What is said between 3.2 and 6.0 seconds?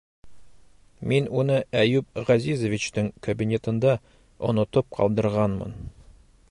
кабинетында онотоп ҡалдырғанмын...